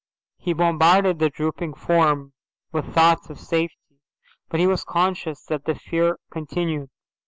He 0.39 0.53
bombarded 0.53 1.19
the 1.19 1.29
drooping 1.29 1.75
form 1.75 2.33
with 2.71 2.91
thoughts 2.91 3.29
of 3.29 3.39
safety, 3.39 3.99
but 4.49 4.59
he 4.59 4.65
was 4.65 4.83
conscious 4.83 5.43
that 5.43 5.65
the 5.65 5.75
fear 5.75 6.17
continued. 6.31 6.89